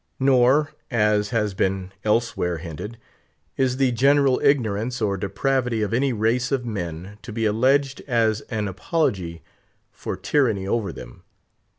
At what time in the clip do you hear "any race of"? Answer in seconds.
5.93-6.65